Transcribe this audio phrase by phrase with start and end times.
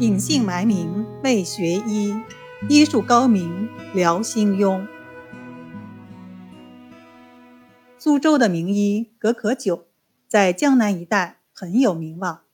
[0.00, 2.14] 隐姓埋名为学医，
[2.70, 4.88] 医术高明疗心庸。
[7.98, 9.88] 苏州的名医葛可久
[10.26, 12.44] 在江南一带很有名望。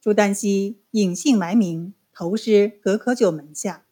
[0.00, 3.84] 朱丹溪隐姓埋名投师葛可久门下。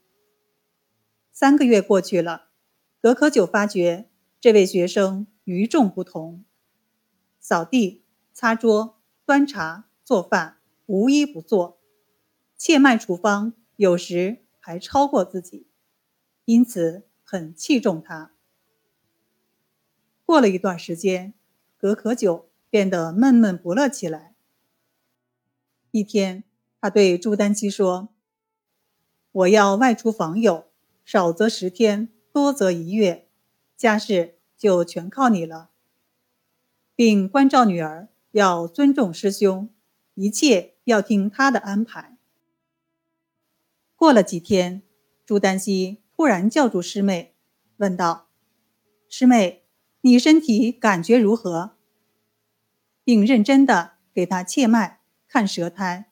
[1.32, 2.44] 三个月过去了，
[3.00, 4.08] 葛可久发觉
[4.40, 6.44] 这位学生与众不同，
[7.40, 11.81] 扫地、擦桌、端茶、做饭，无一不做。
[12.64, 15.66] 切脉处方有时还超过自己，
[16.44, 18.30] 因此很器重他。
[20.24, 21.34] 过了一段时间，
[21.76, 24.36] 葛可久变得闷闷不乐起来。
[25.90, 26.44] 一天，
[26.80, 28.10] 他对朱丹溪说
[29.32, 30.68] ：“我要外出访友，
[31.04, 33.26] 少则十天，多则一月，
[33.76, 35.70] 家事就全靠你了。
[36.94, 39.68] 并关照女儿要尊重师兄，
[40.14, 42.18] 一切要听他的安排。”
[44.02, 44.82] 过了几天，
[45.24, 47.36] 朱丹溪突然叫住师妹，
[47.76, 48.26] 问道
[49.08, 49.62] ：“师妹，
[50.00, 51.76] 你身体感觉如何？”
[53.04, 56.10] 并认真的给他切脉、看舌苔，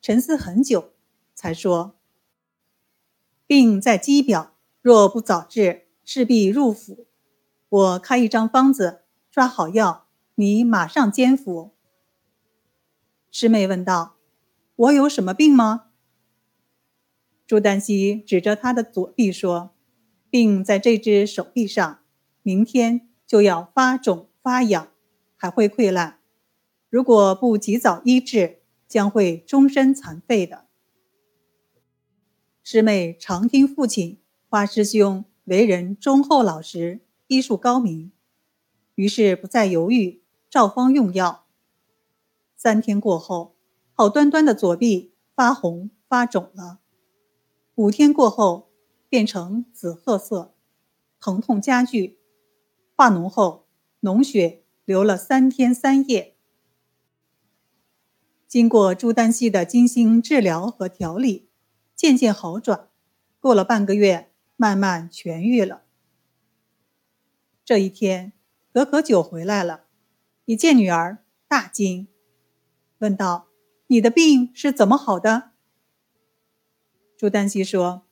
[0.00, 0.94] 沉思很久，
[1.34, 1.98] 才说
[3.46, 7.04] ：“病在肌表，若不早治，势必入腑。
[7.68, 11.74] 我开一张方子，抓好药，你马上煎服。”
[13.30, 14.16] 师妹问道
[14.74, 15.88] ：“我有什么病吗？”
[17.50, 19.74] 朱丹溪指着他的左臂说
[20.30, 21.98] ：“病在这只手臂上，
[22.44, 24.86] 明天就要发肿发痒，
[25.34, 26.20] 还会溃烂。
[26.88, 30.66] 如果不及早医治，将会终身残废的。”
[32.62, 38.12] 师妹常听父亲花师兄为人忠厚老实，医术高明，
[38.94, 41.46] 于是不再犹豫，照方用药。
[42.56, 43.56] 三天过后，
[43.92, 46.78] 好端端的左臂发红发肿了。
[47.80, 48.68] 五天过后，
[49.08, 50.54] 变成紫褐色，
[51.18, 52.18] 疼痛加剧，
[52.94, 53.66] 化脓后，
[54.02, 56.36] 脓血流了三天三夜。
[58.46, 61.48] 经过朱丹溪的精心治疗和调理，
[61.96, 62.90] 渐渐好转。
[63.38, 65.84] 过了半个月，慢慢痊愈了。
[67.64, 68.34] 这一天，
[68.74, 69.84] 葛可久回来了，
[70.44, 72.08] 一见女儿，大惊，
[72.98, 73.48] 问道
[73.88, 75.49] ：“你的病是怎么好的？”
[77.20, 78.06] 朱丹溪说：“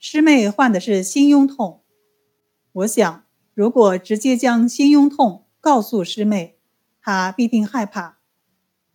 [0.00, 1.82] 师妹患的是心痈痛，
[2.72, 6.56] 我想，如果直接将心痈痛告诉师妹，
[7.02, 8.20] 她必定害怕。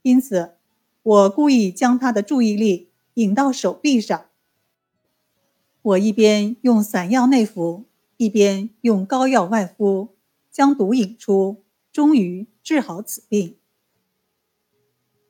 [0.02, 0.56] 因此，
[1.04, 4.26] 我故意将她的注意力引到手臂上。
[5.84, 7.86] 我一边用散药内服，
[8.18, 10.16] 一边用膏药外敷，
[10.50, 13.60] 将毒引出，终于治好此病。”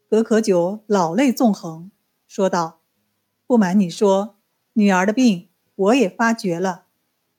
[0.07, 1.91] 葛可久老泪纵横，
[2.25, 2.78] 说道。
[3.49, 4.37] 不瞒你说，
[4.73, 6.85] 女儿的病我也发觉了，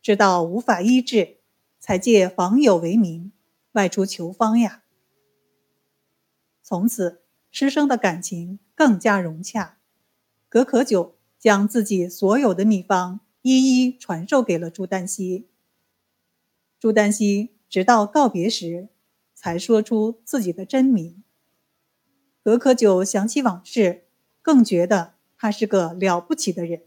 [0.02, 1.36] 知道无法医治，
[1.78, 3.30] 才借访友为名
[3.74, 4.82] 外出求方呀。
[6.64, 7.22] 从此
[7.52, 9.78] 师生的感情更加融洽。
[10.48, 15.48] 葛可久将自己所有的秘方一一传授给了朱丹溪。
[16.80, 18.88] 朱丹溪直到告别时，
[19.32, 21.22] 才说出自己的真名。
[22.42, 24.06] 葛可久想起往事，
[24.42, 25.19] 更觉得。
[25.40, 26.82] 他是个了不起的人。